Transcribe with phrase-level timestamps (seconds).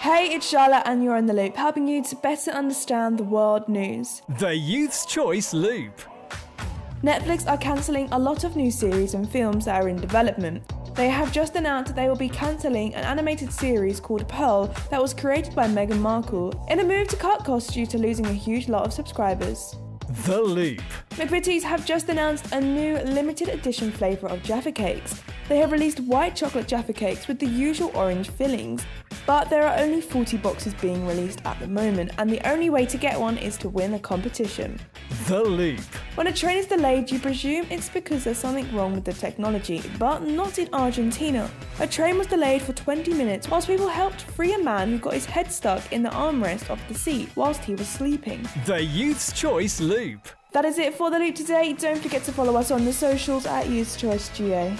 [0.00, 3.68] Hey, it's Charlotte, and you're in the loop, helping you to better understand the world
[3.68, 4.22] news.
[4.38, 6.00] The Youth's Choice Loop.
[7.02, 10.62] Netflix are cancelling a lot of new series and films that are in development.
[10.94, 15.02] They have just announced that they will be cancelling an animated series called Pearl that
[15.02, 18.32] was created by Meghan Markle in a move to cut costs due to losing a
[18.32, 19.74] huge lot of subscribers.
[20.24, 20.80] The Loop.
[21.10, 25.20] McVitie's have just announced a new limited edition flavour of Jaffa Cakes.
[25.48, 28.84] They have released white chocolate Jaffa Cakes with the usual orange fillings,
[29.28, 32.86] but there are only 40 boxes being released at the moment, and the only way
[32.86, 34.80] to get one is to win a competition.
[35.26, 35.80] The Loop.
[36.14, 39.82] When a train is delayed, you presume it's because there's something wrong with the technology,
[39.98, 41.50] but not in Argentina.
[41.80, 45.12] A train was delayed for 20 minutes whilst people helped free a man who got
[45.12, 48.48] his head stuck in the armrest of the seat whilst he was sleeping.
[48.64, 50.26] The Youth's Choice Loop.
[50.52, 51.74] That is it for the loop today.
[51.74, 54.74] Don't forget to follow us on the socials at Youth Choice GA.